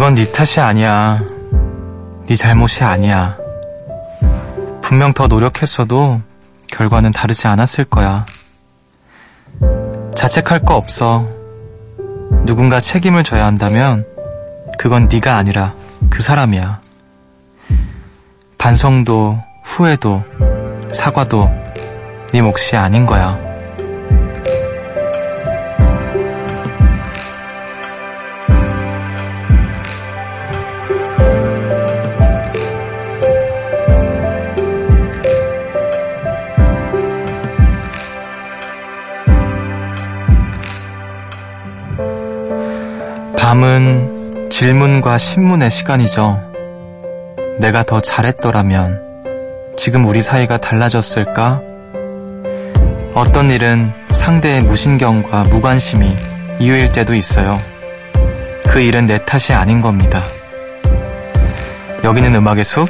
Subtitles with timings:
[0.00, 1.20] 그건 네 탓이 아니야.
[2.26, 3.36] 네 잘못이 아니야.
[4.80, 6.22] 분명 더 노력했어도
[6.68, 8.24] 결과는 다르지 않았을 거야.
[10.14, 11.28] 자책할 거 없어.
[12.46, 14.06] 누군가 책임을 져야 한다면
[14.78, 15.74] 그건 네가 아니라
[16.08, 16.80] 그 사람이야.
[18.56, 20.24] 반성도 후회도
[20.94, 21.50] 사과도
[22.32, 23.49] 네 몫이 아닌 거야.
[43.50, 46.40] 밤은 질문과 신문의 시간이죠.
[47.58, 49.00] 내가 더 잘했더라면
[49.76, 51.60] 지금 우리 사이가 달라졌을까?
[53.12, 56.14] 어떤 일은 상대의 무신경과 무관심이
[56.60, 57.60] 이유일 때도 있어요.
[58.68, 60.22] 그 일은 내 탓이 아닌 겁니다.
[62.04, 62.88] 여기는 음악의 숲,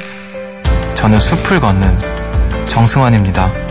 [0.93, 3.70] 저는 숲을 걷는 정승환입니다.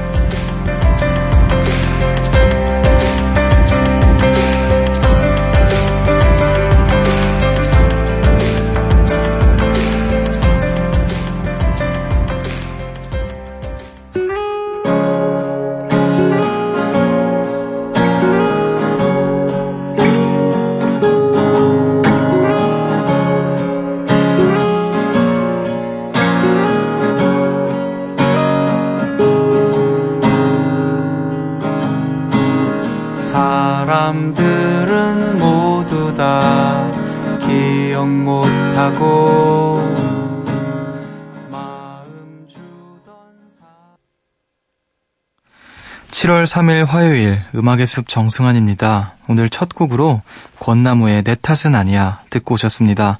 [46.20, 49.14] 7월 3일 화요일 음악의 숲 정승환입니다.
[49.28, 50.20] 오늘 첫 곡으로
[50.58, 53.18] 권나무의 내 탓은 아니야 듣고 오셨습니다.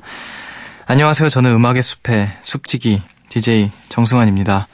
[0.86, 1.30] 안녕하세요.
[1.30, 4.68] 저는 음악의 숲의 숲지기 DJ 정승환입니다.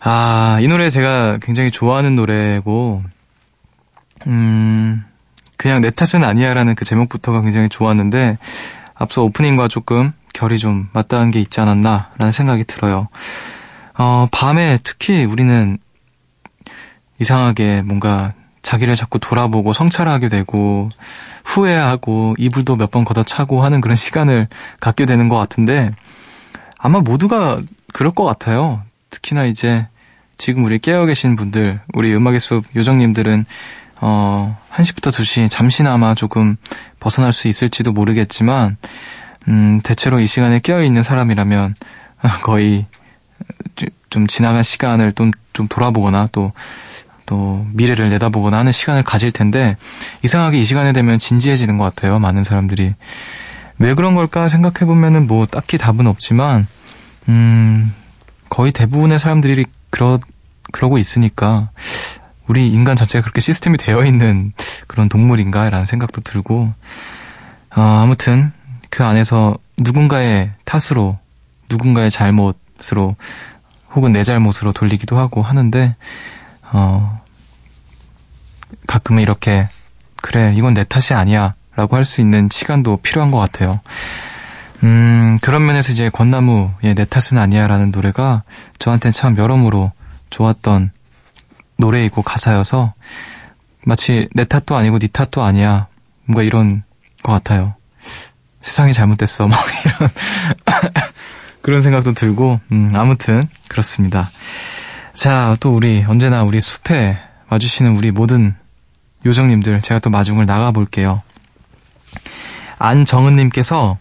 [0.00, 3.04] 아, 이 노래 제가 굉장히 좋아하는 노래고
[4.26, 5.04] 음,
[5.56, 8.38] 그냥 내 탓은 아니야라는 그 제목부터가 굉장히 좋았는데
[8.96, 13.06] 앞서 오프닝과 조금 결이 좀 맞닿은 게 있지 않았나라는 생각이 들어요.
[13.96, 15.78] 어, 밤에 특히 우리는
[17.24, 20.90] 이상하게 뭔가 자기를 자꾸 돌아보고 성찰하게 되고
[21.44, 24.48] 후회하고 이불도 몇 번 걷어차고 하는 그런 시간을
[24.78, 25.90] 갖게 되는 것 같은데
[26.78, 27.60] 아마 모두가
[27.94, 28.82] 그럴 것 같아요.
[29.08, 29.86] 특히나 이제
[30.36, 33.46] 지금 우리 깨어 계신 분들, 우리 음악의 숲 요정님들은
[34.02, 36.56] 어, 1시부터 2시 잠시나마 조금
[37.00, 38.76] 벗어날 수 있을지도 모르겠지만,
[39.48, 41.74] 음, 대체로 이 시간에 깨어 있는 사람이라면
[42.42, 42.84] 거의
[44.10, 46.52] 좀 지나간 시간을 좀, 좀 돌아보거나 또,
[47.26, 49.76] 또 미래를 내다보거나 하는 시간을 가질 텐데,
[50.22, 52.94] 이상하게 이 시간에 되면 진지해지는 것 같아요, 많은 사람들이.
[53.78, 56.66] 왜 그런 걸까 생각해 보면은 뭐 딱히 답은 없지만,
[57.28, 57.92] 음,
[58.48, 60.20] 거의 대부분의 사람들이 그러,
[60.72, 61.70] 그러고 있으니까,
[62.46, 64.52] 우리 인간 자체가 그렇게 시스템이 되어 있는
[64.86, 66.72] 그런 동물인가라는 생각도 들고,
[67.74, 68.52] 어, 아무튼
[68.90, 71.18] 그 안에서 누군가의 탓으로,
[71.70, 73.16] 누군가의 잘못으로,
[73.94, 75.96] 혹은 내 잘못으로 돌리기도 하고 하는데,
[76.74, 77.22] 어,
[78.88, 79.68] 가끔은 이렇게,
[80.16, 81.54] 그래, 이건 내 탓이 아니야.
[81.76, 83.80] 라고 할 수 있는 시간도 필요한 것 같아요.
[84.84, 88.42] 음, 그런 면에서 이제 권나무의 내 탓은 아니야 라는 노래가
[88.78, 89.90] 저한테는 참 여러모로
[90.30, 90.92] 좋았던
[91.78, 92.92] 노래이고 가사여서
[93.82, 95.88] 마치 내 탓도 아니고 네 탓도 아니야.
[96.26, 96.82] 뭔가 이런
[97.22, 97.74] 것 같아요.
[98.60, 99.48] 세상이 잘못됐어.
[99.48, 100.10] 막 이런
[101.62, 104.30] 그런 생각도 들고 음, 아무튼 그렇습니다.
[105.14, 107.16] 자, 또 우리 언제나 우리 숲에
[107.48, 108.56] 와주시는 우리 모든
[109.24, 111.22] 요정님들 제가 또 마중을 나가 볼게요.
[112.78, 113.96] 안정은님께서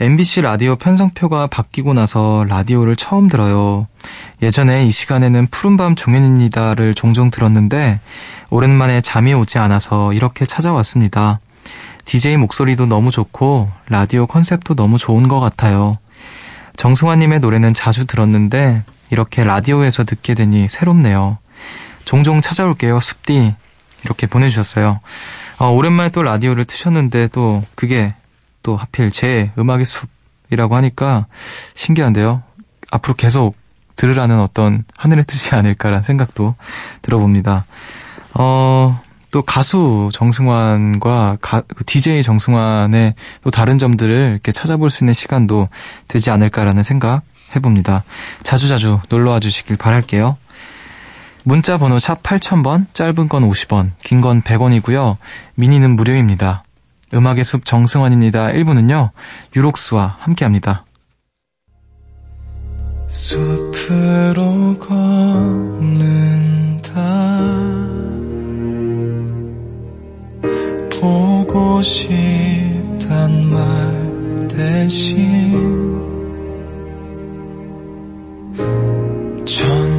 [0.00, 3.86] MBC 라디오 편성표가 바뀌고 나서 라디오를 처음 들어요.
[4.42, 7.98] 예전에 이 시간에는 푸른밤 종현입니다를 종종 들었는데
[8.50, 11.40] 오랜만에 잠이 오지 않아서 이렇게 찾아왔습니다.
[12.04, 15.96] DJ 목소리도 너무 좋고 라디오 컨셉도 너무 좋은 것 같아요.
[16.76, 21.38] 정승환님의 노래는 자주 들었는데 이렇게 라디오에서 듣게 되니 새롭네요.
[22.04, 23.54] 종종 찾아올게요, 숲디.
[24.04, 25.00] 이렇게 보내주셨어요.
[25.58, 28.14] 어, 오랜만에 또 라디오를 트셨는데 또 그게
[28.62, 31.26] 또 하필 제 음악의 숲이라고 하니까
[31.74, 32.42] 신기한데요.
[32.90, 33.56] 앞으로 계속
[33.96, 36.54] 들으라는 어떤 하늘의 뜻이 아닐까라는 생각도
[37.02, 37.66] 들어봅니다.
[38.34, 43.14] 어, 또 가수 정승환과 가, DJ 그 정승환의
[43.44, 45.68] 또 다른 점들을 이렇게 찾아볼 수 있는 시간도
[46.08, 47.22] 되지 않을까라는 생각
[47.54, 48.04] 해봅니다.
[48.42, 50.36] 자주자주 놀러와 주시길 바랄게요.
[51.42, 55.16] 문자 번호 샵 8000번, 짧은 건 50원, 긴 건 100원이고요.
[55.54, 56.64] 미니는 무료입니다.
[57.14, 58.48] 음악의 숲 정승환입니다.
[58.52, 59.10] 1부는요,
[59.56, 60.84] 유록스와 함께 합니다.
[63.08, 66.10] 숲으로 걷는다.
[71.00, 75.79] 보고 싶단 말 대신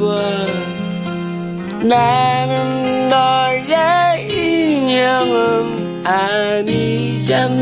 [0.00, 0.46] 그만해봐
[1.82, 7.60] 나는 너의 인형은 아니잖니.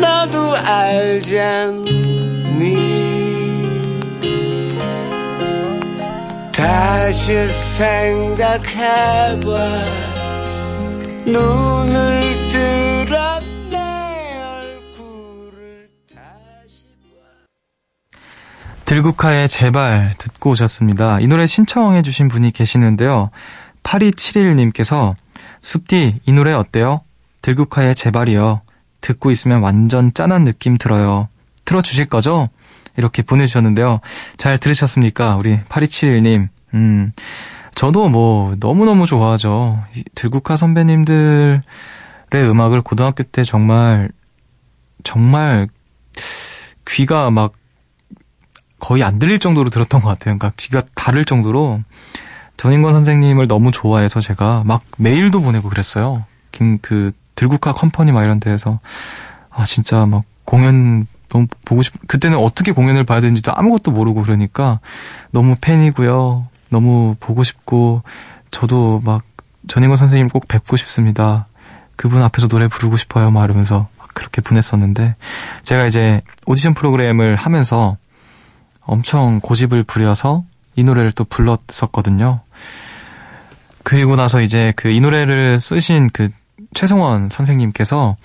[0.00, 1.92] 너도 알잖니.
[6.52, 8.72] 다시 생각해봐.
[11.26, 12.91] 눈을 들
[18.92, 21.18] 들국화의 제발 듣고 오셨습니다.
[21.20, 23.30] 이 노래 신청해주신 분이 계시는데요.
[23.82, 25.14] 8271님께서
[25.62, 27.00] 숲디 이 노래 어때요?
[27.40, 28.60] 들국화의 제발이요.
[29.00, 31.28] 듣고 있으면 완전 짠한 느낌 들어요.
[31.64, 32.50] 틀어주실 거죠?
[32.98, 34.00] 이렇게 보내주셨는데요.
[34.36, 35.36] 잘 들으셨습니까?
[35.36, 36.48] 우리 8271님.
[36.74, 37.12] 음,
[37.74, 39.82] 저도 뭐 너무너무 좋아하죠.
[39.96, 41.62] 이 들국화 선배님들의
[42.34, 44.10] 음악을 고등학교 때 정말
[45.02, 45.66] 정말
[46.86, 47.54] 귀가 막
[48.82, 50.36] 거의 안 들릴 정도로 들었던 것 같아요.
[50.36, 51.80] 그러니까 귀가 다를 정도로
[52.56, 56.24] 전인권 선생님을 너무 좋아해서 제가 막 메일도 보내고 그랬어요.
[56.50, 58.80] 김, 그 들국화 컴퍼니 막 이런 데에서
[59.50, 61.94] 아 진짜 막 공연 너무 보고 싶.
[62.08, 64.80] 그때는 어떻게 공연을 봐야 되는지도 아무것도 모르고 그러니까
[65.30, 66.48] 너무 팬이고요.
[66.70, 68.02] 너무 보고 싶고
[68.50, 69.22] 저도 막
[69.68, 71.46] 전인권 선생님 꼭 뵙고 싶습니다.
[71.94, 73.30] 그분 앞에서 노래 부르고 싶어요.
[73.30, 75.14] 막 이러면서 막 그렇게 보냈었는데
[75.62, 77.96] 제가 이제 오디션 프로그램을 하면서
[78.84, 80.44] 엄청 고집을 부려서
[80.76, 82.40] 이 노래를 또 불렀었거든요.
[83.84, 86.30] 그리고 나서 이제 그 이 노래를 쓰신 그
[86.74, 88.16] 최성원 선생님께서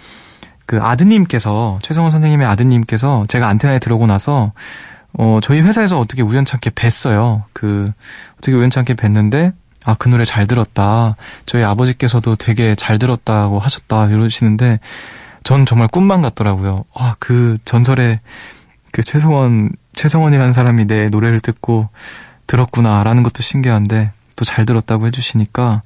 [0.65, 4.51] 그 아드님께서 최성원 선생님의 아드님께서 제가 안테나에 들어오고 나서
[5.13, 7.43] 어 저희 회사에서 어떻게 우연찮게 뵀어요.
[7.53, 7.91] 그
[8.37, 9.53] 어떻게 우연찮게 뵀는데
[9.85, 11.15] 아 그 노래 잘 들었다.
[11.45, 14.79] 저희 아버지께서도 되게 잘 들었다고 하셨다 이러시는데
[15.43, 16.83] 전 정말 꿈만 같더라고요.
[16.95, 18.19] 아 그 전설의
[18.91, 21.89] 그 최성원 최성원이라는 사람이 내 노래를 듣고
[22.45, 25.81] 들었구나라는 것도 신기한데 또 잘 들었다고 해주시니까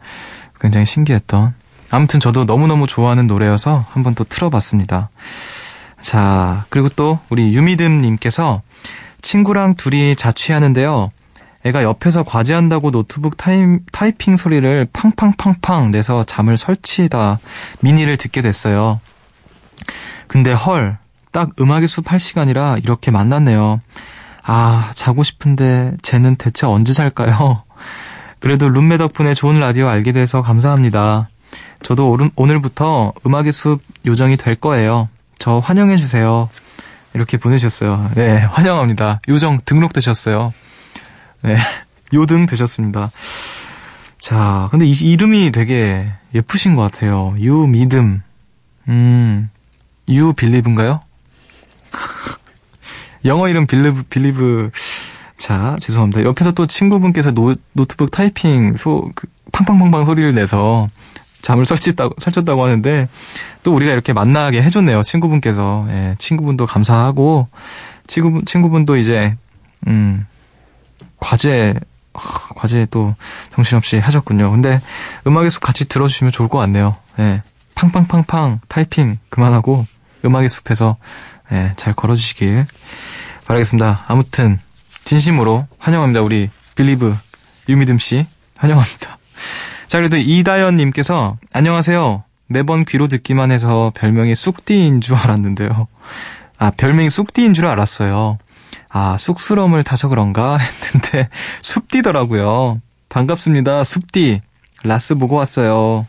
[0.60, 1.56] 굉장히 신기했던.
[1.90, 5.10] 아무튼 저도 너무너무 좋아하는 노래여서 한번 또 틀어봤습니다.
[6.02, 8.62] 자, 그리고 또 우리 유미듬님께서
[9.22, 11.12] 친구랑 둘이 자취하는데요.
[11.64, 17.40] 애가 옆에서 과제한다고 노트북 타임, 타이핑 소리를 팡팡팡팡 내서 잠을 설치다
[17.80, 19.00] 미니를 듣게 됐어요.
[20.28, 20.98] 근데 헐,
[21.32, 23.82] 딱 음악의 숲 할 시간이라 이렇게 만났네요.
[24.44, 27.64] 아, 자고 싶은데 쟤는 대체 언제 잘까요?
[28.40, 31.30] 그래도 룸메 덕분에 좋은 라디오 알게 돼서 감사합니다.
[31.84, 35.10] 저도 오늘부터 음악의 숲 요정이 될 거예요.
[35.38, 36.50] 저 환영해 주세요.
[37.14, 38.12] 이렇게 보내주셨어요.
[38.16, 39.20] 네, 환영합니다.
[39.28, 40.54] 요정 등록되셨어요.
[41.44, 41.56] 네,
[42.14, 43.12] 요등 되셨습니다.
[44.18, 47.36] 자, 근데 이 이름이 되게 예쁘신 것 같아요.
[47.38, 48.22] 유미듬.
[48.88, 49.50] 음,
[50.10, 51.02] you believe인가요?
[53.26, 54.72] 영어 이름 believe, believe.
[55.38, 56.24] 자, 죄송합니다.
[56.24, 60.88] 옆에서 또 친구분께서 노, 노트북 타이핑 소, 그, 팡팡팡팡 소리를 내서
[61.42, 63.08] 잠을 설쳤다고, 설쳤다고 하는데,
[63.64, 65.02] 또 우리가 이렇게 만나게 해줬네요.
[65.02, 65.88] 친구분께서.
[65.90, 67.48] 예, 친구분도 감사하고,
[68.06, 69.36] 친구분, 친구분도 이제,
[69.88, 70.28] 음,
[71.20, 71.74] 과제,
[72.14, 73.16] 하, 과제 또
[73.54, 74.52] 정신없이 하셨군요.
[74.52, 74.82] 근데
[75.26, 76.96] 음악의 숲 같이 들어주시면 좋을 것 같네요.
[77.20, 77.42] 예,
[77.76, 79.86] 팡팡팡팡 타이핑 그만하고
[80.26, 80.98] 음악의 숲에서
[81.52, 82.66] 예, 잘 걸어주시길
[83.46, 84.06] 바라겠습니다.
[84.08, 84.60] 아무튼
[85.04, 86.22] 진심으로 환영합니다.
[86.22, 87.16] 우리 believe
[87.68, 88.26] 유미듬 씨
[88.58, 89.18] 환영합니다.
[89.88, 92.24] 자 그래도 이다연 님께서 안녕하세요.
[92.48, 95.88] 매번 귀로 듣기만 해서 별명이 쑥디인 줄 알았는데요.
[96.58, 98.38] 아 별명이 쑥디인 줄 알았어요.
[98.90, 101.30] 아 쑥스러움을 타서 그런가 했는데
[101.62, 102.82] 숲디더라고요.
[103.10, 103.84] 반갑습니다.
[103.84, 104.42] 숲디
[104.84, 106.06] 라스 보고 왔어요.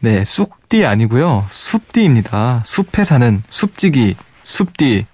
[0.00, 1.44] 네, 쑥디 아니고요.
[1.50, 2.62] 숲디입니다.
[2.64, 5.06] 숲에 사는 숲지기, 숲디,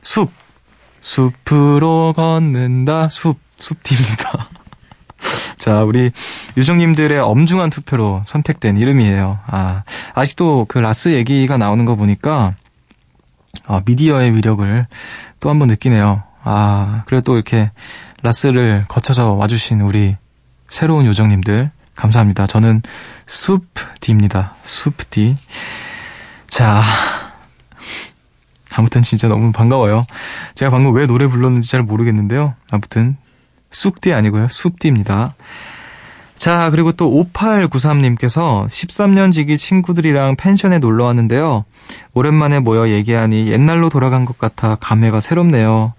[0.00, 0.30] 숲,
[1.00, 3.08] 숲으로 걷는다.
[3.08, 4.48] 숲, 숲입니다.
[5.56, 6.10] 자, 우리
[6.56, 9.38] 유정님들의 엄중한 투표로 선택된 이름이에요.
[9.46, 9.82] 아,
[10.14, 12.54] 아직도 그 라스 얘기가 나오는 거 보니까,
[13.66, 14.86] 아, 미디어의 위력을
[15.40, 16.22] 또 한번 느끼네요.
[16.44, 17.70] 아, 그리고 또 이렇게
[18.22, 20.16] 라스를 거쳐서 와주신 우리
[20.68, 22.46] 새로운 요정님들, 감사합니다.
[22.46, 22.82] 저는
[23.26, 24.54] 숲디입니다.
[24.62, 25.36] 숲디.
[26.48, 26.82] 자,
[28.74, 30.04] 아무튼 진짜 너무 반가워요.
[30.54, 32.54] 제가 방금 왜 노래 불렀는지 잘 모르겠는데요.
[32.70, 33.16] 아무튼
[33.70, 34.48] 쑥디 아니고요.
[34.48, 35.32] 숲디입니다.
[36.36, 41.64] 자, 그리고 또 5893님께서 13년 지기 친구들이랑 펜션에 놀러 왔는데요.
[42.14, 45.92] 오랜만에 모여 얘기하니 옛날로 돌아간 것 같아 감회가 새롭네요.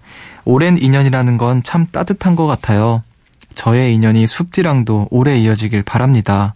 [0.44, 3.02] 오랜 인연이라는 건 참 따뜻한 것 같아요.
[3.54, 6.52] 저의 인연이 숲디랑도 오래 이어지길 바랍니다.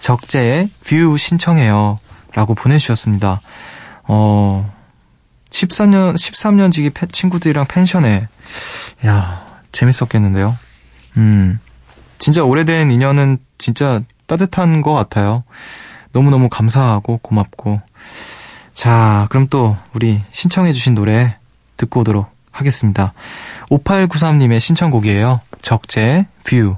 [0.00, 1.98] 적재의 View 신청해요.
[2.34, 3.40] 라고 보내주셨습니다.
[4.04, 4.70] 어,
[5.52, 8.26] 14년, 13년 지기 친구들이랑 펜션에,
[9.06, 10.56] 야 재밌었겠는데요.
[11.18, 11.60] 음,
[12.18, 15.44] 진짜 오래된 인연은 진짜 따뜻한 것 같아요.
[16.12, 17.80] 너무너무 감사하고 고맙고.
[18.72, 21.36] 자, 그럼 또 우리 신청해주신 노래
[21.76, 23.12] 듣고 오도록 하겠습니다.
[23.70, 25.40] 5893님의 신청곡이에요.
[25.60, 26.76] 적재, View.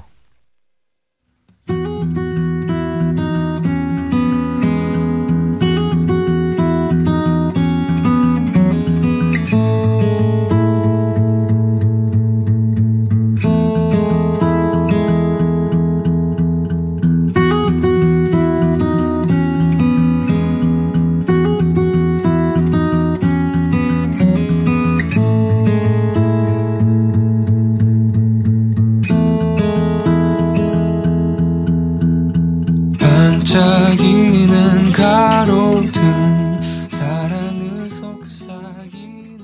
[33.65, 39.39] 반짝이는 가로등 사랑을 속삭이는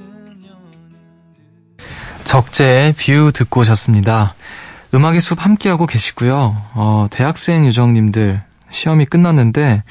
[2.24, 4.36] 적재의 View 듣고 오셨습니다.
[4.94, 6.56] 음악의 숲 함께하고 계시고요.
[6.76, 9.82] 어, 대학생 요정님들 시험이 끝났는데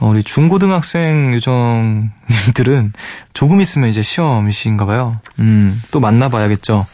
[0.00, 2.92] 어, 우리 중고등학생 요정님들은
[3.34, 5.20] 조금 있으면 이제 시험이신가 봐요.
[5.38, 6.86] 음, 또 만나 봐야겠죠.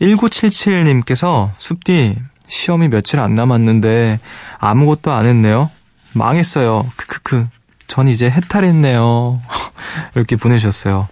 [0.00, 2.16] 1977님께서 숲디
[2.46, 4.20] 시험이 며칠 안 남았는데
[4.58, 5.68] 아무것도 안 했네요.
[6.14, 6.84] 망했어요.
[6.96, 7.46] 크크크.
[7.86, 9.40] 전 이제 해탈했네요.
[10.14, 11.08] 이렇게 보내주셨어요.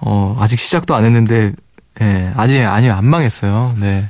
[0.00, 1.52] 어, 아직 시작도 안 했는데,
[2.00, 3.74] 예, 아직, 아니요, 안 망했어요.
[3.78, 4.04] 네.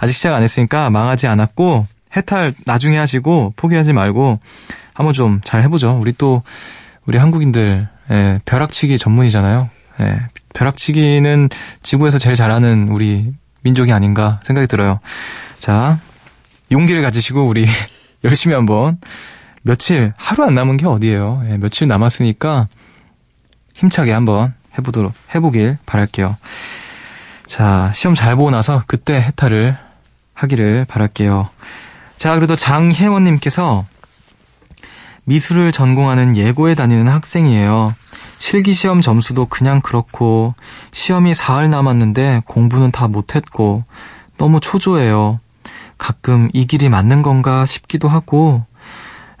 [0.00, 1.86] 아직 시작 안 했으니까 망하지 않았고,
[2.16, 4.40] 해탈 나중에 하시고, 포기하지 말고,
[4.92, 5.96] 한번 좀 잘 해보죠.
[5.98, 6.42] 우리 또,
[7.06, 9.70] 우리 한국인들, 예, 벼락치기 전문이잖아요.
[10.00, 10.20] 예,
[10.54, 11.48] 벼락치기는
[11.82, 15.00] 지구에서 제일 잘하는 우리 민족이 아닌가 생각이 들어요.
[15.58, 16.00] 자,
[16.72, 17.66] 용기를 가지시고, 우리
[18.24, 18.98] 열심히 한번
[19.62, 21.42] 며칠, 하루 안 남은 게 어디예요.
[21.48, 22.68] 예, 며칠 남았으니까
[23.74, 26.36] 힘차게 한번 해보도록, 해보길 바랄게요.
[27.46, 29.76] 자, 시험 잘 보고 나서 그때 해탈을
[30.34, 31.48] 하기를 바랄게요.
[32.16, 33.84] 자, 그래도 장혜원님께서
[35.24, 37.94] 미술을 전공하는 예고에 다니는 학생이에요.
[38.38, 40.54] 실기시험 점수도 그냥 그렇고,
[40.92, 43.84] 시험이 사흘 남았는데 공부는 다 못했고,
[44.38, 45.40] 너무 초조해요.
[45.98, 48.64] 가끔 이 길이 맞는 건가 싶기도 하고,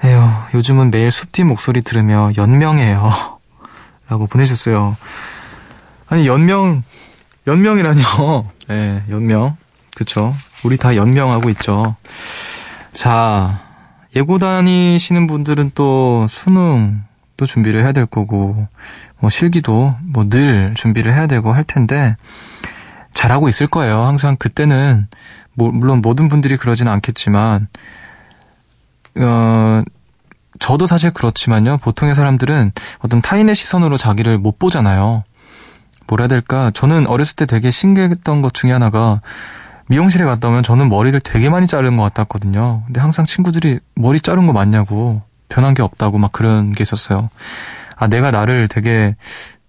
[0.04, 0.20] 에휴,
[0.54, 3.38] 요즘은 매일 숲디 목소리 들으며 연명해요.
[4.08, 4.96] 라고 보내셨어요.
[6.08, 6.82] 아니, 연명,
[7.46, 8.02] 연명이라뇨.
[8.70, 9.56] 예, 네, 연명.
[9.94, 10.34] 그쵸.
[10.64, 11.96] 우리 다 연명하고 있죠.
[12.92, 13.60] 자,
[14.16, 18.66] 예고 다니시는 분들은 또 수능도 준비를 해야 될 거고,
[19.20, 22.16] 뭐 실기도 뭐 늘 준비를 해야 되고 할 텐데,
[23.12, 24.02] 잘하고 있을 거예요.
[24.04, 25.06] 항상 그때는,
[25.54, 27.68] 뭐, 물론 모든 분들이 그러지는 않겠지만,
[29.18, 29.82] 어,
[30.58, 31.78] 저도 사실 그렇지만요.
[31.78, 35.22] 보통의 사람들은 어떤 타인의 시선으로 자기를 못 보잖아요.
[36.06, 36.70] 뭐라 해야 될까?
[36.74, 39.20] 저는 어렸을 때 되게 신기했던 것 중에 하나가
[39.86, 42.82] 미용실에 갔다 오면 저는 머리를 되게 많이 자른 것 같았거든요.
[42.86, 47.28] 근데 항상 친구들이 머리 자른 거 맞냐고 변한 게 없다고 막 그런 게 있었어요.
[47.96, 49.16] 아, 내가 나를 되게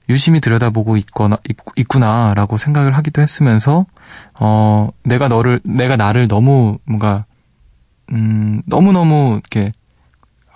[0.10, 3.86] 유심히 들여다보고 있거나, 있, 있구나라고 생각을 하기도 했으면서,
[4.40, 7.26] 어, 내가 너를, 내가 나를 너무 뭔가
[8.12, 9.72] 음, 너무너무 이렇게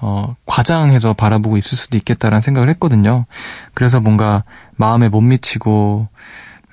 [0.02, 3.26] 어, 과장해서 바라보고 있을 수도 있겠다라는 생각을 했거든요.
[3.74, 4.44] 그래서 뭔가
[4.76, 6.08] 마음에 못 미치고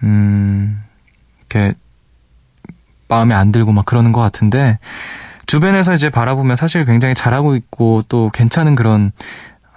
[0.02, 0.82] 음,
[1.38, 1.74] 이렇게
[3.08, 4.78] 마음에 안 들고 막 그러는 것 같은데
[5.46, 9.12] 주변에서 이제 바라보면 사실 굉장히 잘하고 있고 또 괜찮은 그런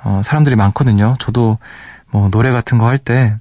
[0.04, 1.16] 어, 사람들이 많거든요.
[1.20, 1.58] 저도
[2.12, 3.36] 뭐 노래 같은 거 할 때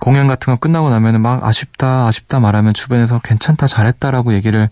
[0.00, 4.68] 공연 같은 거 끝나고 나면은 막 아쉽다 아쉽다 말하면 주변에서 괜찮다 잘했다라고 얘기를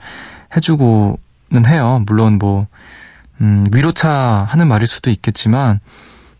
[0.54, 1.23] 해주고 는
[1.66, 2.02] 해요.
[2.06, 2.66] 물론 뭐,
[3.40, 4.10] 음, 위로차
[4.48, 5.80] 하는 말일 수도 있겠지만,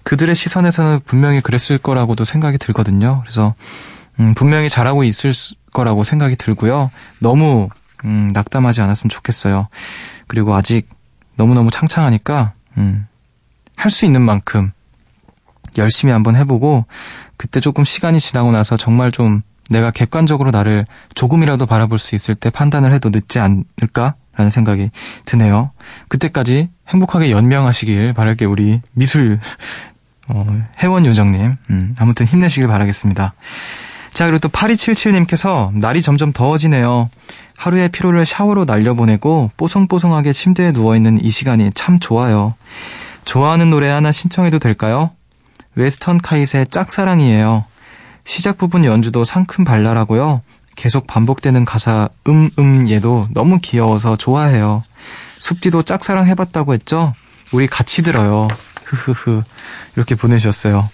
[0.03, 3.21] 그들의 시선에서는 분명히 그랬을 거라고도 생각이 들거든요.
[3.23, 3.55] 그래서,
[4.21, 6.91] 음, 분명히 잘하고 있을 수- 거라고 생각이 들고요.
[7.21, 7.69] 너무
[8.05, 9.67] 음, 낙담하지 않았으면 좋겠어요.
[10.29, 10.89] 그리고 아직
[11.37, 13.07] 너무너무 창창하니까 음,
[13.77, 14.71] 할 수 있는 만큼
[15.79, 16.85] 열심히 한번 해보고
[17.37, 22.51] 그때 조금 시간이 지나고 나서 정말 좀 내가 객관적으로 나를 조금이라도 바라볼 수 있을 때
[22.51, 24.91] 판단을 해도 늦지 않을까 라는 생각이
[25.25, 25.71] 드네요.
[26.09, 29.41] 그때까지 행복하게 연명하시길 바랄게 우리 미술
[30.29, 30.47] 어,
[30.83, 33.35] 회원 요정님 음, 아무튼 힘내시길 바라겠습니다.
[34.13, 37.11] 자 그리고 또 8277님께서 날이 점점 더워지네요.
[37.57, 42.55] 하루의 피로를 샤워로 날려보내고 뽀송뽀송하게 침대에 누워있는 이 시간이 참 좋아요.
[43.25, 45.11] 좋아하는 노래 하나 신청해도 될까요?
[45.75, 47.65] 웨스턴 카이스의 짝사랑이에요.
[48.25, 50.43] 시작 부분 연주도 상큼 발랄하고요.
[50.77, 54.83] 계속 반복되는 가사 음 음 얘도 너무 귀여워서 좋아해요.
[55.39, 57.13] 숲디도 짝사랑 해봤다고 했죠?
[57.53, 58.49] 우리 같이 들어요.
[58.85, 59.43] 흐흐흐
[59.97, 60.89] 이렇게 보내주셨어요.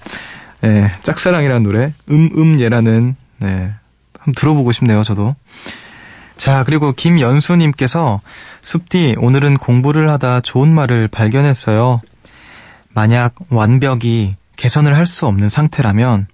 [0.63, 3.73] 네, 짝사랑이라는 노래 음 음 얘라는 네
[4.19, 5.03] 한번 들어보고 싶네요.
[5.03, 5.35] 저도.
[6.37, 8.21] 자, 그리고 김연수님께서
[8.63, 12.01] 숲디 오늘은 공부를 하다 좋은 말을 발견했어요.
[12.93, 16.27] 만약 완벽이 개선을 할 수 없는 상태라면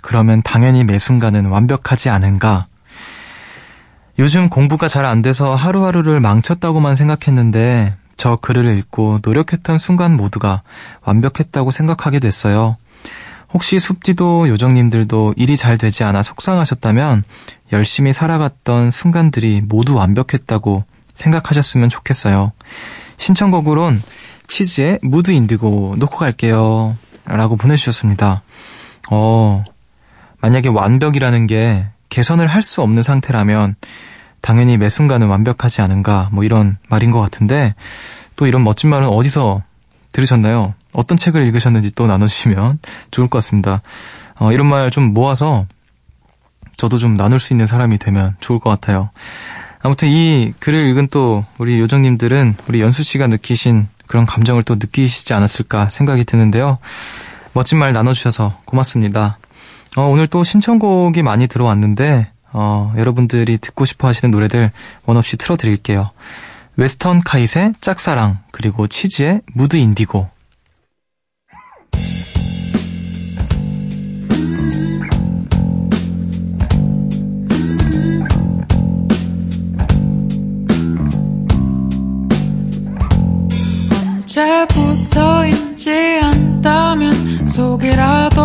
[0.00, 2.66] 그러면 당연히 매 순간은 완벽하지 않은가.
[4.18, 10.62] 요즘 공부가 잘 안 돼서 하루하루를 망쳤다고만 생각했는데 저 글을 읽고 노력했던 순간 모두가
[11.02, 12.76] 완벽했다고 생각하게 됐어요.
[13.54, 17.22] 혹시 숲지도 요정님들도 일이 잘 되지 않아 속상하셨다면
[17.72, 20.84] 열심히 살아갔던 순간들이 모두 완벽했다고
[21.14, 22.52] 생각하셨으면 좋겠어요.
[23.16, 24.02] 신청곡으론
[24.48, 26.96] 치즈의 무드 인디고 놓고 갈게요.
[27.24, 28.42] 라고 보내주셨습니다.
[29.10, 29.64] 어,
[30.40, 33.76] 만약에 완벽이라는 게 개선을 할 수 없는 상태라면
[34.40, 37.74] 당연히 매 순간은 완벽하지 않은가 뭐 이런 말인 것 같은데
[38.36, 39.62] 또 이런 멋진 말은 어디서
[40.12, 40.74] 들으셨나요?
[40.92, 42.78] 어떤 책을 읽으셨는지 또 나눠주시면
[43.10, 43.82] 좋을 것 같습니다.
[44.36, 45.66] 어, 이런 말 좀 모아서
[46.76, 49.10] 저도 좀 나눌 수 있는 사람이 되면 좋을 것 같아요.
[49.82, 55.34] 아무튼 이 글을 읽은 또 우리 요정님들은 우리 연수 씨가 느끼신 그런 감정을 또 느끼시지
[55.34, 56.78] 않았을까 생각이 드는데요.
[57.52, 59.38] 멋진 말 나눠주셔서 고맙습니다.
[59.96, 64.70] 어, 오늘 또 신청곡이 많이 들어왔는데 어, 여러분들이 듣고 싶어 하시는 노래들
[65.06, 66.10] 원 없이 틀어드릴게요.
[66.76, 70.28] 웨스턴 카이트의 짝사랑 그리고 치즈의 Mood Indigo
[84.38, 85.90] 언제부터인지
[86.22, 88.37] 안다면 속이라도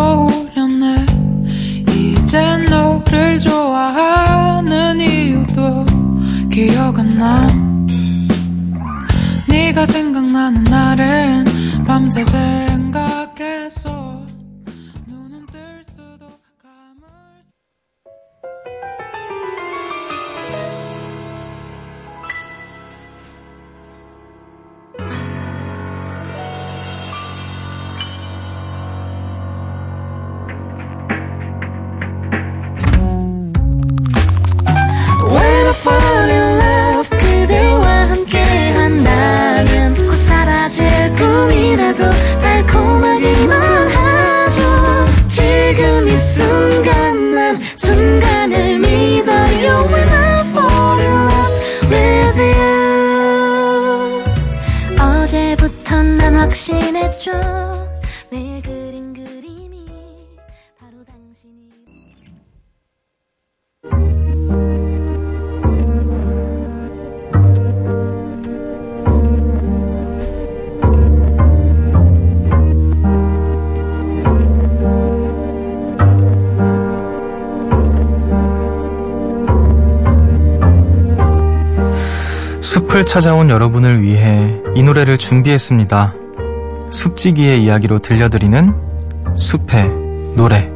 [6.94, 7.46] 기억 안나?
[9.48, 11.44] 네가 생각나는 날엔
[11.86, 12.73] 밤새 생
[83.04, 86.14] 숲을 찾아온 여러분을 위해 이 노래를 준비했습니다.
[86.90, 88.74] 숲지기의 이야기로 들려드리는
[89.36, 89.88] 숲의
[90.36, 90.70] 노래.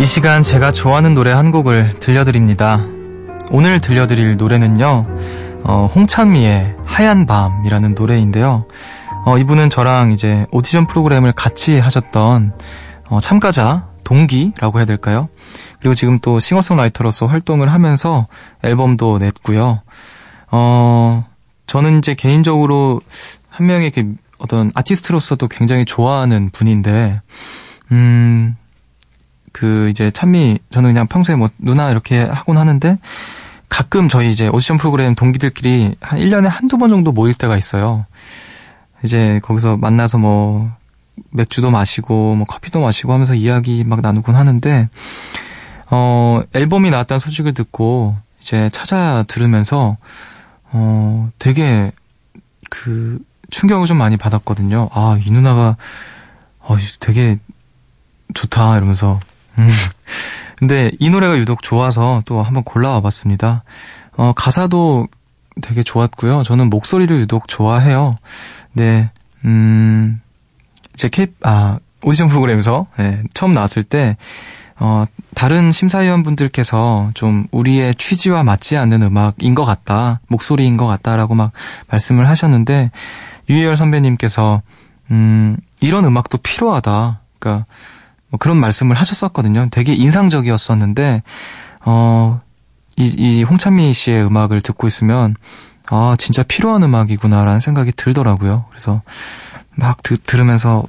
[0.00, 2.84] 이 시간 제가 좋아하는 노래 한 곡을 들려드립니다.
[3.50, 5.06] 오늘 들려드릴 노래는요,
[5.64, 8.66] 어, 홍찬미의 하얀 밤이라는 노래인데요.
[9.24, 12.52] 어, 이분은 저랑 이제 오디션 프로그램을 같이 하셨던
[13.08, 15.28] 어, 참가자 동기라고 해야 될까요?
[15.80, 18.26] 그리고 지금 또 싱어송라이터로서 활동을 하면서
[18.62, 19.80] 앨범도 냈고요.
[20.50, 21.24] 어,
[21.66, 23.00] 저는 이제 개인적으로
[23.48, 23.90] 한 명의
[24.38, 27.22] 어떤 아티스트로서도 굉장히 좋아하는 분인데,
[27.92, 28.56] 음,
[29.52, 32.98] 그 이제 찬미 저는 그냥 평소에 뭐 누나 이렇게 하곤 하는데
[33.68, 38.04] 가끔 저희 이제 오디션 프로그램 동기들끼리 한 1년에 한두 번 정도 모일 때가 있어요.
[39.04, 40.72] 이제 거기서 만나서 뭐
[41.30, 44.88] 맥주도 마시고 뭐 커피도 마시고 하면서 이야기 막 나누곤 하는데
[45.90, 49.96] 어 앨범이 나왔다는 소식을 듣고 이제 찾아 들으면서
[50.72, 51.92] 어 되게
[52.70, 53.18] 그
[53.50, 54.88] 충격을 좀 많이 받았거든요.
[54.92, 55.76] 아, 이 누나가
[56.60, 57.38] 어 되게
[58.32, 59.20] 좋다 이러면서
[59.58, 59.68] 음.
[60.56, 63.64] 근데 이 노래가 유독 좋아서 또 한번 골라와 봤습니다.
[64.16, 65.08] 어 가사도
[65.60, 66.42] 되게 좋았고요.
[66.42, 68.16] 저는 목소리를 유독 좋아해요.
[68.74, 69.10] 네.
[69.44, 74.16] 음제 케이 아 오디션 프로그램에서 네, 처음 나왔을 때
[74.76, 81.52] 어, 다른 심사위원분들께서 좀 우리의 취지와 맞지 않는 음악인 것 같다, 목소리인 것 같다라고 막
[81.88, 82.90] 말씀을 하셨는데,
[83.48, 84.62] 유희열 선배님께서,
[85.10, 87.20] 음, 이런 음악도 필요하다.
[87.38, 87.66] 그러니까,
[88.30, 89.68] 뭐 그런 말씀을 하셨었거든요.
[89.70, 91.22] 되게 인상적이었었는데,
[91.84, 92.40] 어,
[92.96, 95.36] 이, 이 홍찬미 씨의 음악을 듣고 있으면,
[95.90, 98.64] 아, 진짜 필요한 음악이구나라는 생각이 들더라고요.
[98.70, 99.02] 그래서
[99.74, 100.84] 막 드, 들으면서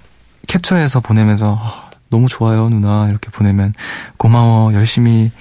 [0.48, 3.08] 캡처해서 보내면서, 아, 너무 좋아요, 누나.
[3.10, 3.74] 이렇게 보내면,
[4.18, 5.32] 고마워, 열심히,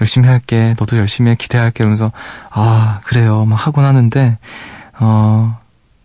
[0.00, 2.12] 열심히 할게, 너도 열심히 해, 기대할게, 이러면서,
[2.50, 4.38] 아, 그래요, 막 하곤 하는데,
[5.00, 5.58] 어,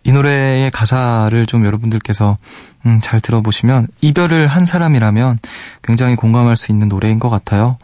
[0.04, 2.38] 이 노래의 가사를 좀 여러분들께서,
[2.86, 5.38] 음, 잘 들어보시면, 이별을 한 사람이라면
[5.82, 7.76] 굉장히 공감할 수 있는 노래인 것 같아요.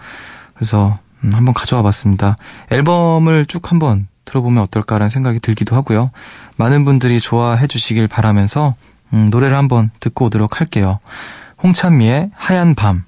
[0.55, 2.37] 그래서, 음, 한번 가져와 봤습니다.
[2.71, 6.11] 앨범을 쭉 한번 들어보면 어떨까라는 생각이 들기도 하고요.
[6.57, 8.75] 많은 분들이 좋아해 주시길 바라면서,
[9.13, 11.01] 음, 노래를 한번 듣고 오도록 할게요.
[11.63, 13.05] 홍찬미의 하얀 밤.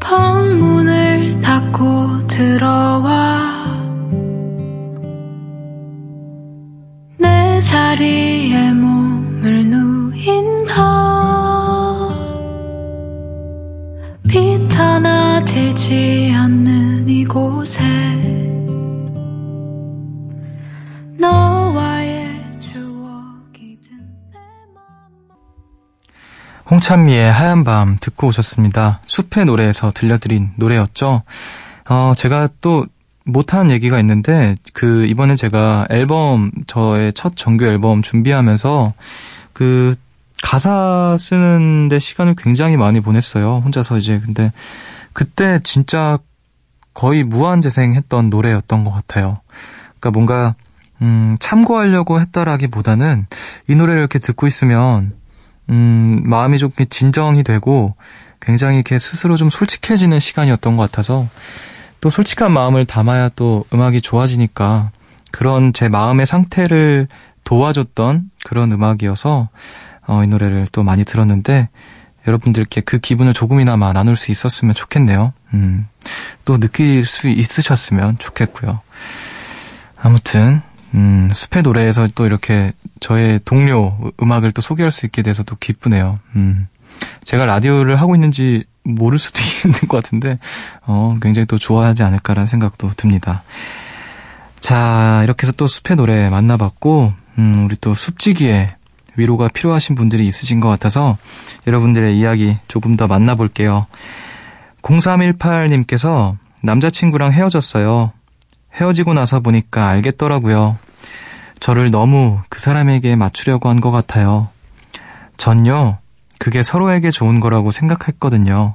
[0.00, 3.15] 방문을 닫고 들어와
[7.96, 10.74] 자리에 몸을 누인다
[14.28, 17.82] 빛 하나 들지 않는 이곳에
[21.18, 23.78] 너와의 추억이
[26.70, 29.00] 홍찬미의 하얀 밤 듣고 오셨습니다.
[29.06, 31.22] 숲의 노래에서 들려드린 노래였죠.
[31.88, 32.84] 어, 제가 또
[33.26, 38.94] 못한 얘기가 있는데, 그, 이번에 제가 앨범, 저의 첫 정규 앨범 준비하면서,
[39.52, 39.94] 그,
[40.42, 43.62] 가사 쓰는데 시간을 굉장히 많이 보냈어요.
[43.64, 44.20] 혼자서 이제.
[44.24, 44.52] 근데,
[45.12, 46.18] 그때 진짜
[46.94, 49.40] 거의 무한 재생 했던 노래였던 것 같아요.
[49.98, 50.54] 그러니까 뭔가,
[51.02, 53.26] 음, 참고하려고 했다라기보다는
[53.68, 55.12] 이 노래를 이렇게 듣고 있으면,
[55.68, 57.96] 음, 마음이 좀 이렇게 진정이 되고
[58.40, 61.26] 굉장히 이렇게 스스로 좀 솔직해지는 시간이었던 것 같아서
[62.06, 64.92] 또 솔직한 마음을 담아야 또 음악이 좋아지니까
[65.32, 67.08] 그런 제 마음의 상태를
[67.42, 69.48] 도와줬던 그런 음악이어서
[70.06, 71.68] 어, 이 노래를 또 많이 들었는데
[72.28, 75.32] 여러분들께 그 기분을 조금이나마 나눌 수 있었으면 좋겠네요.
[75.54, 75.88] 음,
[76.44, 78.78] 또 느낄 수 있으셨으면 좋겠고요.
[80.00, 80.62] 아무튼
[80.94, 86.20] 음, 숲의 노래에서 또 이렇게 저의 동료 음악을 또 소개할 수 있게 돼서 또 기쁘네요.
[86.36, 86.68] 음,
[87.24, 88.62] 제가 라디오를 하고 있는지
[88.94, 90.38] 모를 수도 있는 것 같은데,
[90.86, 93.42] 어, 굉장히 또 좋아하지 않을까라는 생각도 듭니다.
[94.60, 98.76] 자, 이렇게 해서 또 숲의 노래 만나봤고, 음, 우리 또 숲지기에
[99.16, 101.16] 위로가 필요하신 분들이 있으신 것 같아서
[101.66, 103.86] 여러분들의 이야기 조금 더 만나볼게요.
[104.82, 108.12] 0318님께서 남자친구랑 헤어졌어요.
[108.74, 110.76] 헤어지고 나서 보니까 알겠더라고요.
[111.60, 114.48] 저를 너무 그 사람에게 맞추려고 한 것 같아요.
[115.38, 115.98] 전요,
[116.38, 118.74] 그게 서로에게 좋은 거라고 생각했거든요.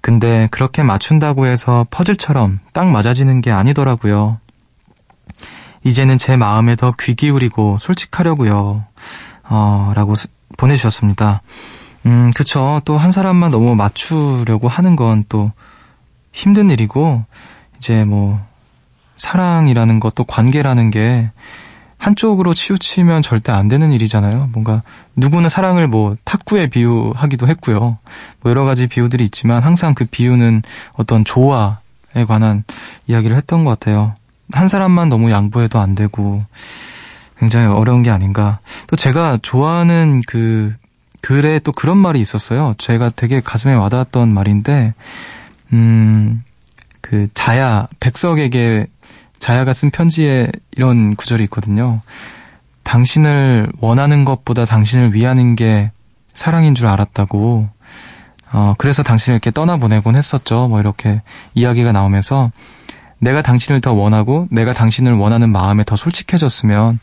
[0.00, 4.38] 근데 그렇게 맞춘다고 해서 퍼즐처럼 딱 맞아지는 게 아니더라고요.
[5.84, 8.84] 이제는 제 마음에 더 귀 기울이고 솔직하려고요.
[9.44, 11.42] 어, 라고 스- 보내주셨습니다.
[12.06, 12.80] 음, 그쵸.
[12.84, 15.52] 또 한 사람만 너무 맞추려고 하는 건 또
[16.32, 17.24] 힘든 일이고,
[17.76, 18.40] 이제 뭐,
[19.16, 21.30] 사랑이라는 것, 또 관계라는 게
[22.04, 24.50] 한쪽으로 치우치면 절대 안 되는 일이잖아요.
[24.52, 24.82] 뭔가
[25.16, 27.80] 누구는 사랑을 뭐 탁구에 비유하기도 했고요.
[28.40, 30.60] 뭐 여러 가지 비유들이 있지만 항상 그 비유는
[30.92, 32.64] 어떤 조화에 관한
[33.06, 34.14] 이야기를 했던 것 같아요.
[34.52, 36.42] 한 사람만 너무 양보해도 안 되고
[37.38, 38.58] 굉장히 어려운 게 아닌가.
[38.86, 40.74] 또 제가 좋아하는 그
[41.22, 42.74] 글에 또 그런 말이 있었어요.
[42.76, 44.92] 제가 되게 가슴에 와닿았던 말인데,
[45.72, 46.44] 음,
[47.00, 48.88] 그 자야, 백석에게
[49.44, 52.00] 자야가 쓴 편지에 이런 구절이 있거든요.
[52.82, 55.90] 당신을 원하는 것보다 당신을 위하는 게
[56.32, 57.68] 사랑인 줄 알았다고.
[58.52, 60.66] 어, 그래서 당신을 이렇게 떠나보내곤 했었죠.
[60.68, 61.20] 뭐 이렇게
[61.52, 62.52] 이야기가 나오면서,
[63.18, 66.98] 내가 당신을 더 원하고 내가 당신을 원하는 마음에 더 솔직해졌으면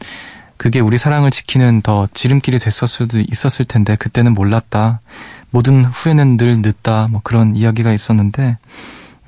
[0.57, 4.99] 그게 우리 사랑을 지키는 더 지름길이 됐을 수도 있었을 텐데 그때는 몰랐다.
[5.51, 7.07] 모든 후회는 늘 늦다.
[7.11, 8.57] 뭐 그런 이야기가 있었는데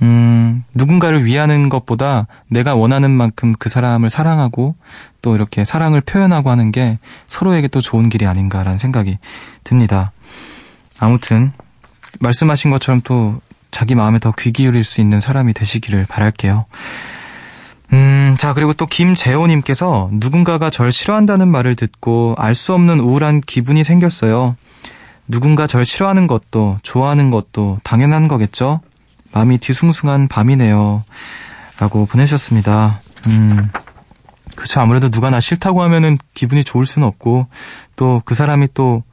[0.03, 4.75] 음, 누군가를 위하는 것보다 내가 원하는 만큼 그 사람을 사랑하고
[5.21, 9.17] 또 이렇게 사랑을 표현하고 하는 게 서로에게 또 좋은 길이 아닌가라는 생각이
[9.63, 10.11] 듭니다.
[10.99, 11.53] 아무튼
[12.19, 13.39] 말씀하신 것처럼 또
[13.71, 16.65] 자기 마음에 더 귀 기울일 수 있는 사람이 되시기를 바랄게요.
[17.93, 23.83] 음, 자, 그리고 또 김재호님께서 누군가가 절 싫어한다는 말을 듣고 알 수 없는 우울한 기분이
[23.83, 24.55] 생겼어요.
[25.27, 28.79] 누군가 절 싫어하는 것도 좋아하는 것도 당연한 거겠죠?
[29.33, 31.03] 마음이 뒤숭숭한 밤이네요.
[31.79, 33.01] 라고 보내셨습니다.
[33.27, 33.67] 음,
[34.55, 34.79] 그쵸.
[34.79, 37.47] 아무래도 누가 나 싫다고 하면은 기분이 좋을 수는 없고,
[37.95, 39.03] 또 그 사람이 또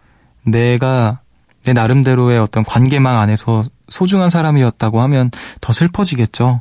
[0.44, 1.20] 내가
[1.64, 5.30] 내 나름대로의 어떤 관계망 안에서 소중한 사람이었다고 하면
[5.60, 6.60] 더 슬퍼지겠죠.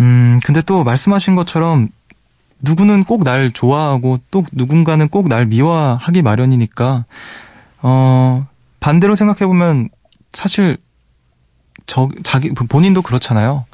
[0.00, 1.88] 음, 근데 또 말씀하신 것처럼
[2.60, 7.04] 누구는 꼭 날 좋아하고 또 누군가는 꼭 날 미워하기 마련이니까,
[7.82, 8.46] 어,
[8.80, 9.88] 반대로 생각해보면
[10.32, 10.78] 사실
[11.86, 13.64] 저, 자기, 본인도 그렇잖아요.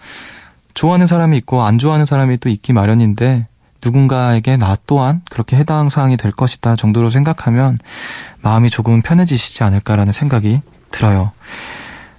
[0.74, 3.46] 좋아하는 사람이 있고 안 좋아하는 사람이 또 있기 마련인데
[3.82, 7.78] 누군가에게 나 또한 그렇게 해당 사항이 될 것이다 정도로 생각하면
[8.42, 11.32] 마음이 조금 편해지시지 않을까라는 생각이 들어요.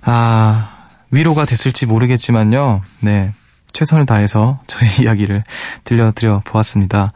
[0.02, 2.82] 아, 위로가 됐을지 모르겠지만요.
[3.00, 3.34] 네.
[3.72, 5.44] 최선을 다해서 저의 이야기를
[5.84, 7.12] 들려드려 보았습니다.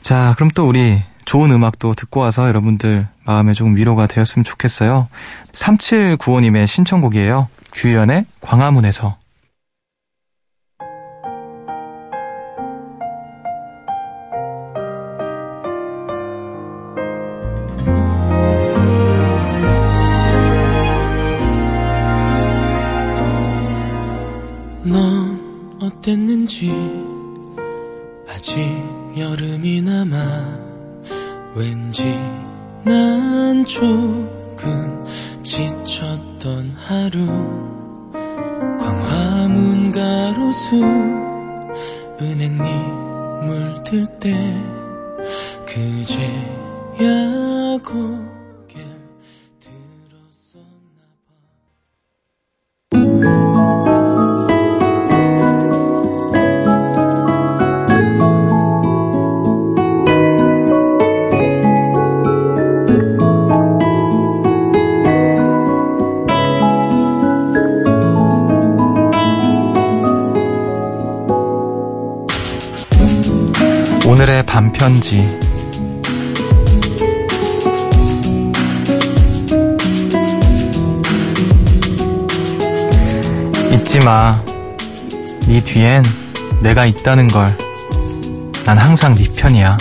[0.00, 5.08] 자, 그럼 또 우리 좋은 음악도 듣고 와서 여러분들 마음에 조금 위로가 되었으면 좋겠어요.
[5.52, 7.48] 3795님의 신청곡이에요.
[7.76, 9.18] 규현의 광화문에서.
[24.84, 26.72] 넌 어땠는지
[28.28, 28.58] 아직
[29.18, 30.16] 여름이 남아
[31.54, 32.18] 왠지
[32.84, 35.04] 난 조금
[35.46, 37.24] 지쳤던 하루
[38.80, 40.74] 광화문 가로수
[42.20, 42.64] 은행잎
[43.46, 44.34] 물들 때
[45.64, 47.06] 그제야
[47.84, 48.35] 고
[74.96, 75.18] 편지.
[83.72, 84.42] 잊지 마.
[85.48, 86.02] 네 뒤엔
[86.62, 87.56] 내가 있다는 걸.
[88.64, 89.76] 난 항상 네 편이야.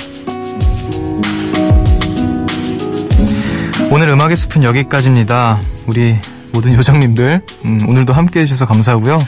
[3.89, 5.59] 오늘 음악의 숲은 여기까지입니다.
[5.87, 6.19] 우리
[6.51, 9.23] 모든 요정님들, 음, 오늘도 함께 해주셔서 감사하고요.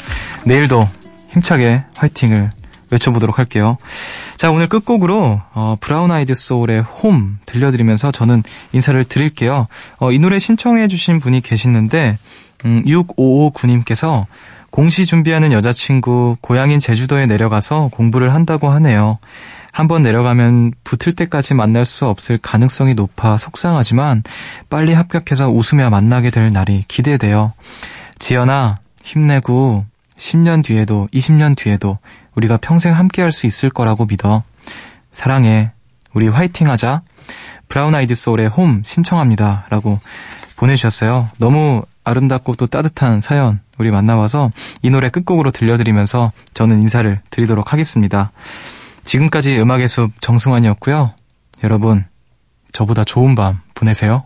[0.45, 0.87] 내일도
[1.29, 2.51] 힘차게 화이팅을
[2.91, 3.77] 외쳐보도록 할게요.
[4.37, 9.67] 자, 오늘 끝곡으로 어, 브라운 아이드 소울의 홈 들려드리면서 저는 인사를 드릴게요.
[9.97, 12.19] 어, 이 노래 신청해 주신 분이 계시는데
[12.65, 14.27] 음, 6559님께서
[14.69, 19.17] 공시 준비하는 여자친구 고향인 제주도에 내려가서 공부를 한다고 하네요.
[19.71, 24.21] 한번 내려가면 붙을 때까지 만날 수 없을 가능성이 높아 속상하지만
[24.69, 27.53] 빨리 합격해서 웃으며 만나게 될 날이 기대돼요.
[28.19, 31.97] 지연아, 힘내고 10년 뒤에도 20년 뒤에도
[32.37, 34.43] 우리가 평생 함께 할 수 있을 거라고 믿어.
[35.11, 35.71] 사랑해.
[36.13, 37.01] 우리 화이팅 하자.
[37.67, 39.65] 브라운 아이드 소울의 홈 신청합니다.
[39.69, 39.99] 라고
[40.55, 41.29] 보내주셨어요.
[41.39, 48.31] 너무 아름답고 또 따뜻한 사연 우리 만나봐서 이 노래 끝곡으로 들려드리면서 저는 인사를 드리도록 하겠습니다.
[49.03, 51.13] 지금까지 음악의 숲 정승환이었고요.
[51.63, 52.05] 여러분,
[52.71, 54.25] 저보다 좋은 밤 보내세요.